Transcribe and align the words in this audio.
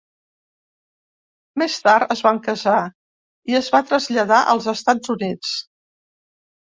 Més 1.63 1.75
tard 1.87 2.15
es 2.15 2.23
va 2.27 2.31
casar 2.49 2.79
i 3.53 3.59
es 3.63 3.69
va 3.77 3.85
traslladar 3.93 4.41
als 4.55 4.71
Estats 4.75 5.13
Units. 5.17 5.53